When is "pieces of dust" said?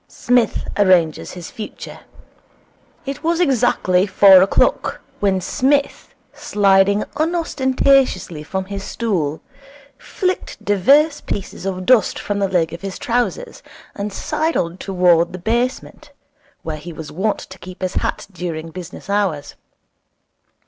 11.21-12.17